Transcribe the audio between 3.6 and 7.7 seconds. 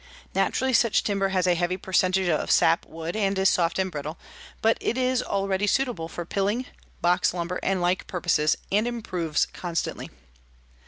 and brittle, but it is already suitable for piling, box lumber